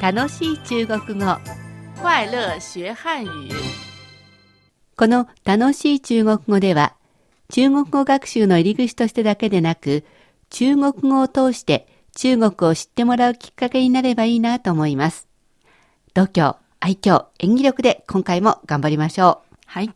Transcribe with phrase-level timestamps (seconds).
[0.00, 1.36] 楽しい中国語
[2.02, 3.52] 快乐学汉语。
[4.96, 6.94] この楽しい中国語では
[7.50, 10.06] 中国語学習の入り口としてだけでなく
[10.48, 11.86] 中国語を通して
[12.16, 15.28] 中国を知ってもらうきっかけになればいいなと思います。
[16.14, 19.56] 度胸、愛嬌、演技力で今回も頑張りましょう。
[19.66, 19.90] はい。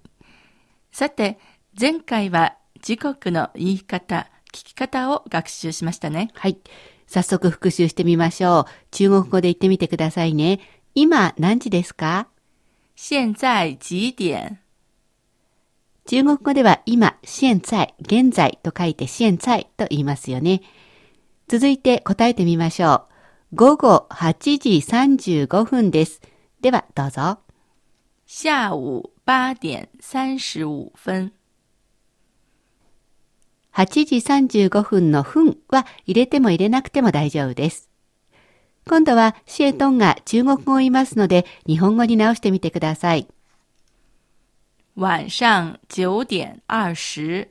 [0.93, 1.39] さて、
[1.81, 6.29] 前回は時刻の言い方、聞き方を学習しましたね。
[6.35, 6.59] はい。
[7.07, 8.65] 早速復習してみましょう。
[8.91, 10.61] 中国語で言ってみてくださいね。
[10.95, 12.29] 今何時ですか？
[12.97, 14.59] 現在几点？
[16.07, 20.61] 中国語では今、現在、現在と書いて現在と言いますよね。
[21.49, 23.07] 続いて答えてみましょ
[23.53, 23.57] う。
[23.57, 24.71] 午後8時
[25.47, 26.21] 35分です。
[26.61, 27.39] ではどうぞ。
[28.27, 31.33] 下午八点三十五分。
[33.75, 34.17] 8時
[34.69, 37.91] 35分の分は入れても入れなくても大丈夫です。
[38.87, 43.27] 今度はシエトンが中国語を言いますので日本語に直してみてください。
[44.97, 47.49] 晚上九点二十。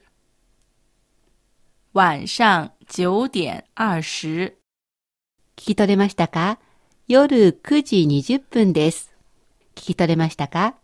[1.94, 4.58] 晚上九点二十。
[5.58, 6.58] 聞き取れましたか？
[7.08, 7.98] 夜9時
[8.38, 9.14] 20分です。
[9.76, 10.76] 聞き取れましたか？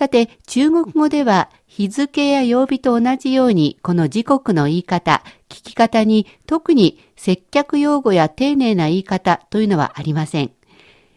[0.00, 10.52] さて、中国語では日付や曜日と同じようにこの時刻の言い方、聞き方に特に接客用語や丁寧な言い方というのはありません。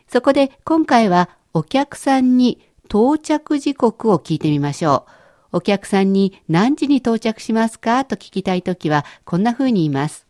[0.10, 5.06] そこで今回はお客さんに到着時刻を聞いてみましょ
[5.54, 5.60] う。
[5.60, 10.28] お客さんに何時に到着しますかと聞きたいときはこんな風に言います。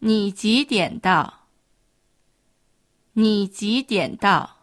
[0.00, 1.34] 你几点到
[3.14, 4.56] 你几点到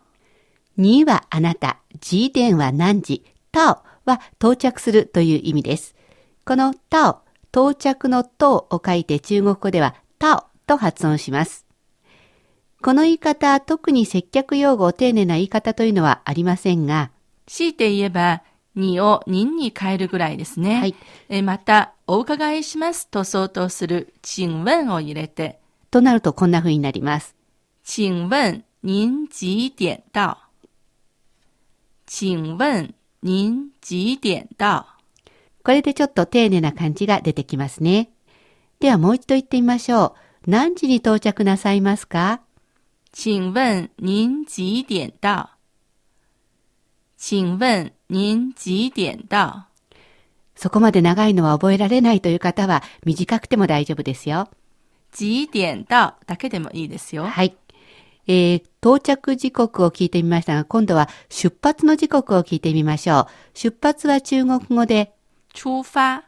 [0.76, 5.96] にはあなた、時点は何時、たおは到着するという意味です。
[6.46, 11.66] このたお、到着のとを書いて中国語ではたおと発音します。
[12.82, 17.12] この言い方、特に接客用語、丁寧な言い方というのはありませんが、
[17.46, 18.44] 強いて言えば、
[18.76, 20.80] にを人に変えるぐらいですね。
[20.80, 20.96] はい
[21.28, 25.60] えまた、お伺いしますと相当する、请問を入れて、
[25.92, 27.36] となるとこんな風になります。
[27.84, 30.49] 请問您几点到
[32.12, 32.90] 請問
[33.22, 34.86] 您几点到？
[35.64, 38.10] これでちょっと丁寧な感じが出てきますね。
[38.80, 40.16] ではもう一度言ってみましょ
[40.48, 40.50] う。
[40.50, 42.40] 何時に到着なさいますか？
[43.14, 45.50] 請問您几点到？
[47.16, 49.66] 請問您幾點到？
[50.56, 54.50] そこまで長いのは覚えられないという方は短くても大丈夫ですよ。
[55.20, 56.16] 幾点到？
[56.26, 57.26] だけでもいいですよ。
[57.26, 57.56] はい。
[58.32, 63.26] えー、到着時刻を聞いてみましたが、今度は出発の時刻を聞いてみましょう。
[63.56, 65.14] 出発は中国語で、
[65.56, 66.24] 出發、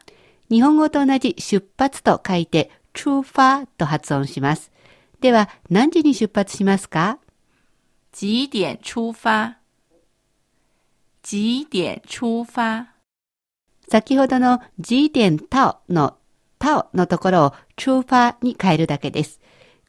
[0.50, 4.72] 日本語と同じ出発と書いて、出發と発音します。
[5.20, 7.18] では、何時に出発しますか？
[8.20, 9.58] 幾點出發
[11.22, 12.88] 幾點出發
[13.88, 16.16] 先ほどの時点タオの
[16.58, 19.40] タオのところを出発に変えるだけです。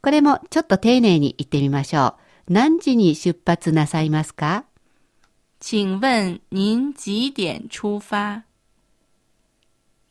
[0.04, 2.16] これもちょっと丁寧に言ってみましょ
[2.48, 2.52] う。
[2.52, 4.64] 何時に出発なさいますか？
[5.62, 8.42] 請問您幾點出發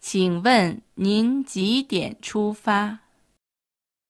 [0.01, 3.01] 請問您幾點出發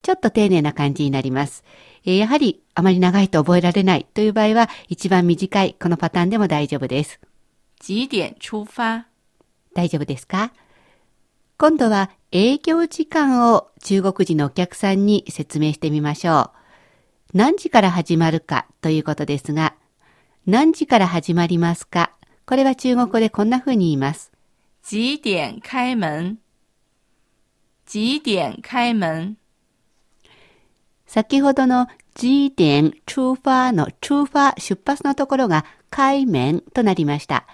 [0.02, 1.66] ちょっと丁寧な感じになります。
[2.06, 7.20] えーやはりあまり長いと覚えられないという場合は一番短いこのパターンでも大丈夫です。
[7.90, 9.08] 幾點出發
[9.76, 10.54] 大丈夫ですか？
[11.64, 16.52] 今度は営業時間を中国人のお客さんに説明してみましょ
[17.34, 17.38] う。
[17.38, 19.74] 何時から始まるかということですが、
[20.46, 22.12] 何時から始まりますか？
[22.46, 24.34] これは中国語でこんな風に言います。
[24.92, 26.38] 幾點開門
[27.94, 29.38] 幾點開門
[31.08, 37.46] 先ほどの時点出發の出發出発のところが開門となりました。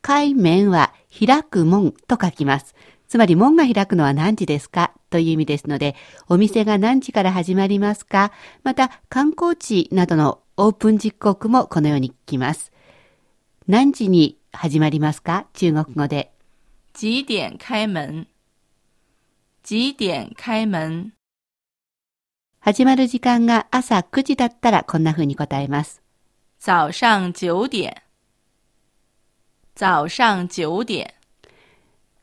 [0.00, 2.74] 開門は開く門と書きます。
[3.10, 4.92] つまり門が開くのは何時ですか？
[5.10, 5.96] という意味ですので、
[6.28, 8.30] お店が何時から始まりますか？
[8.62, 12.70] また観光地などのオープン時刻もこのように聞きます。
[13.66, 15.46] 何時に始まりますか？
[15.54, 16.30] 中国語で。
[17.02, 18.28] 幾點開門
[19.68, 21.12] 幾點開門
[22.60, 26.00] 始まる時間が朝9時だったらこんな風に答えます。
[26.60, 27.92] 早上九點
[29.74, 31.12] 早上九點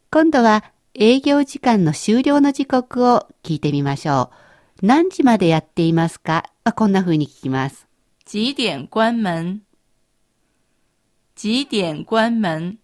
[0.09, 0.63] 今度は
[0.99, 4.31] 営業時間の終了の時刻を聞いてみましょ
[4.81, 4.85] う。
[4.87, 6.45] 何時までやっていますか？
[6.63, 7.85] はこんな風に聞きます。
[8.33, 9.61] 幾點關門
[11.35, 12.79] 幾點關門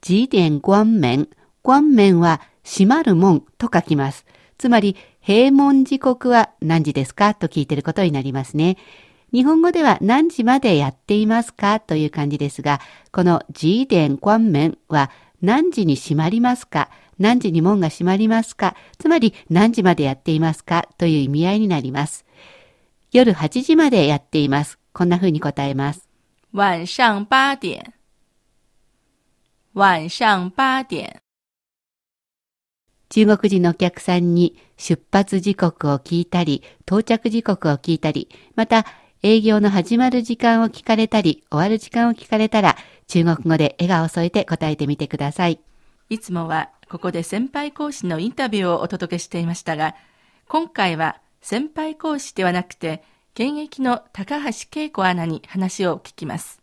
[0.00, 1.28] 時点關門。
[1.62, 4.24] 關門は閉まる門と書きます。
[4.56, 8.78] つまり、閉門時刻は何時ですかと聞いていることになりますね。
[9.34, 12.80] 日本語では何時までやっていますかという感じですが、
[13.12, 15.10] この自伝関面は
[15.44, 16.88] 何時に閉まりますか？
[17.18, 18.74] 何時に門が閉まりますか？
[18.98, 20.88] つまり何時までやっていますか？
[20.98, 22.24] という意味合いになります。
[23.12, 24.78] 夜8時までやっています。
[24.92, 26.08] こんな風に答えます。
[26.52, 27.94] 晚上八点。
[29.74, 31.20] 晚上八点。
[33.10, 38.86] 中国人のお客さんに出発時刻を聞いたり、到着時刻を聞いたり、また
[39.22, 42.76] 営業の始まる時間を聞かれたり、終わる時間を聞かれたら、
[43.06, 45.60] 中国語で笑顔を添えて答えてみてください。
[46.10, 49.94] いつもはここで先輩講師のインタビューをお届けしていましたが、
[50.48, 53.02] 今回は先輩講師ではなくて、
[53.34, 56.60] 現役の高橋恵子アナに話を聞きます。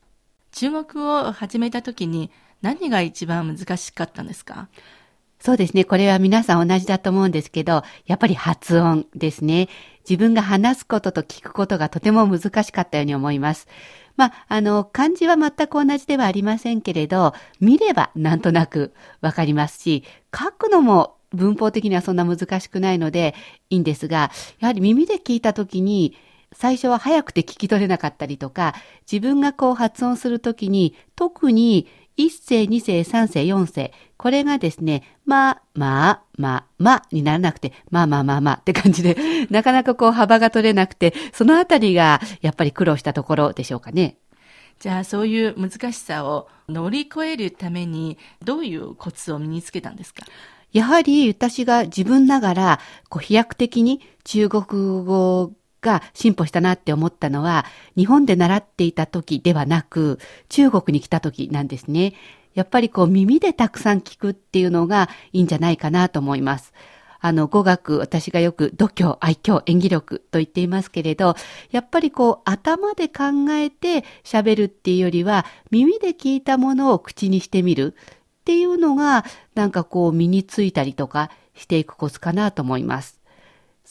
[0.52, 4.68] 中国語を始めた時に何が一番難しかったんですか？
[5.40, 5.86] そうですね。
[5.86, 9.70] これは皆さん同じだと思うんですけど、やっぱり発音ですね。
[10.10, 13.68] 自分が話すことと聞くことがとても難しかったように思います。
[14.18, 20.04] まあ、あの、漢字は全く同じではありませんけれど、見ればなんとなくわかりますし、
[20.38, 23.36] 書くのも文法的にはそんな難しくないので
[23.70, 26.16] いいんですが、やはり耳で聞いたときに、
[26.54, 28.76] 最初は早くて聞き取れなかったりとか、
[29.10, 31.88] 自分がこう発音するときに、特に
[32.26, 39.16] 一世、二世、三世、四世、これがですね、まあ、まあ、まあ、まあにならなくて、まあまあまあまあって感じで、
[39.50, 44.18] なかなかこう幅が取れなくて、そのあたりがやっぱり苦労したところでしょうかね。
[44.80, 50.26] じゃあそういう難しさを乗り越えるためにどういうコツを身につけたんですか？
[50.74, 52.80] やはり私が自分ながら、
[53.10, 54.64] こう飛躍的に中国
[55.04, 55.52] 語
[55.82, 57.66] が進歩したなって思ったのは、
[57.98, 60.20] 日本で習っていた時ではなく、
[60.50, 62.14] 中国に来た時なんですね。
[62.54, 66.74] やっぱりこう耳でたくさん聞くっていうのがいいんじゃないかなと思います。
[67.24, 71.36] あの、語学、私がよく度胸、愛嬌、演技力と言っていますけれど、
[71.70, 77.96] やっぱりこう頭で考えて喋るっていうよりは、耳で聞いたものを口にしてみる
[78.42, 79.24] っていうのが、
[79.54, 83.21] なんかこう身についたりとかしていくコツかなと思います。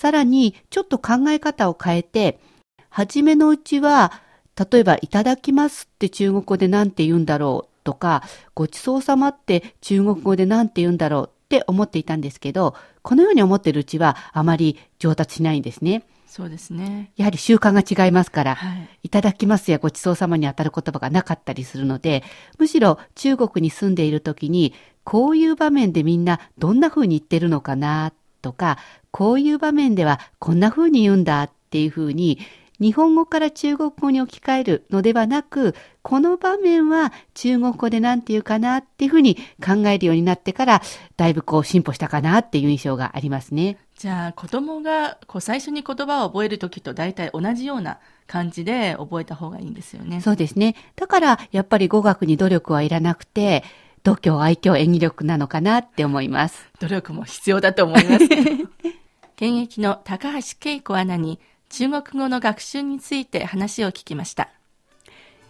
[0.01, 2.41] さらに、ちょっと考え方を変えて、
[2.89, 4.13] 初めのうちは、
[4.57, 8.23] 例えば、いただきますって中国語で何て言うんだろうとか、
[8.55, 16.07] ごちそうさまって中国語で何て言うんだろうって思っていたんですけど、このように思っているうちはあまり上達しないんですね。
[16.27, 17.13] そうですね。
[17.17, 18.89] やはり習慣が違いますから、はい。
[19.03, 22.25] いただきますやごちそうさまに当たる言葉がなかったりするので、
[22.59, 24.73] むしろ中国に住んでいる時に、
[25.05, 28.79] こういう場面でみんなどんな風に言ってるのかなとか、
[29.11, 32.39] こういう場面ではこんな風に言うんだっていう風に、
[32.81, 40.83] 日本語から中国語に置き換えるのではなく、この場面は中国語で何て言うかなっていう風に考えるようになってから、
[41.19, 43.77] だいぶこう進歩したかなっていう印象がありますね。
[43.99, 50.23] じゃあ子供がこう最初に言葉を覚えるときと大体同じような感じで覚えた方がいいんですよね。
[50.23, 50.75] そうですね。
[50.97, 53.63] だから、やっぱり語学に努力はいらなくて、
[54.03, 56.69] 度胸、愛嬌、演技力なのかなって思います。
[56.81, 58.25] 努力も必要だと思います。
[59.37, 61.39] 現役の高橋恵子アナに
[61.69, 64.49] 中国語の学習について話を聞きました。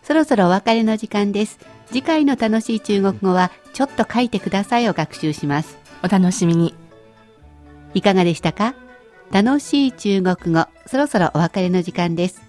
[0.02, 1.58] そろそろお別れの時間です。
[1.88, 5.78] 次回の楽しい中国語は、ちょっと書いてくださいを学習します。
[6.02, 6.74] お楽しみに。
[7.94, 8.74] いかがでしたか？
[9.30, 12.42] 楽しい中国語、そろそろお別れの時間です。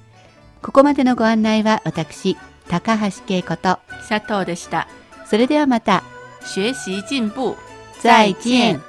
[0.61, 2.37] ここまでのご案内は私、
[2.69, 4.87] 高橋恵子と、佐藤でした。
[5.31, 6.03] それではまた、
[6.41, 7.55] 学習進步。
[8.01, 8.81] 再见。